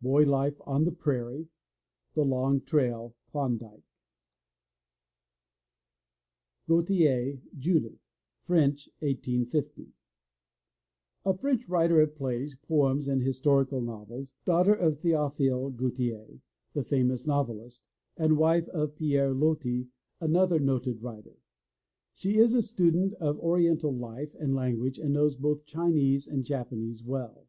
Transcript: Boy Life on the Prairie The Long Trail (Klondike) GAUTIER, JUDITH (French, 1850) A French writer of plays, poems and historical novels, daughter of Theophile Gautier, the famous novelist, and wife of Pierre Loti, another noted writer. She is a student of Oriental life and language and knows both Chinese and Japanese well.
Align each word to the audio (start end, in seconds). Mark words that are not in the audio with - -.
Boy 0.00 0.22
Life 0.24 0.60
on 0.64 0.84
the 0.84 0.92
Prairie 0.92 1.48
The 2.14 2.22
Long 2.24 2.60
Trail 2.60 3.16
(Klondike) 3.32 3.82
GAUTIER, 6.68 7.42
JUDITH 7.58 7.98
(French, 8.44 8.86
1850) 9.00 9.88
A 11.26 11.34
French 11.36 11.68
writer 11.68 12.00
of 12.00 12.14
plays, 12.14 12.54
poems 12.54 13.08
and 13.08 13.22
historical 13.24 13.80
novels, 13.80 14.34
daughter 14.44 14.72
of 14.72 15.00
Theophile 15.00 15.70
Gautier, 15.70 16.38
the 16.74 16.84
famous 16.84 17.26
novelist, 17.26 17.84
and 18.16 18.38
wife 18.38 18.68
of 18.68 18.94
Pierre 18.94 19.34
Loti, 19.34 19.88
another 20.20 20.60
noted 20.60 21.02
writer. 21.02 21.34
She 22.14 22.38
is 22.38 22.54
a 22.54 22.62
student 22.62 23.14
of 23.14 23.36
Oriental 23.40 23.92
life 23.92 24.32
and 24.38 24.54
language 24.54 25.00
and 25.00 25.12
knows 25.12 25.34
both 25.34 25.66
Chinese 25.66 26.28
and 26.28 26.44
Japanese 26.44 27.02
well. 27.02 27.48